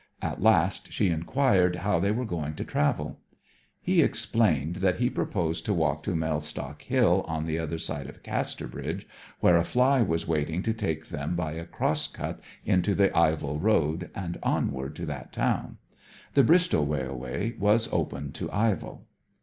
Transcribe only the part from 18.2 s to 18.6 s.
to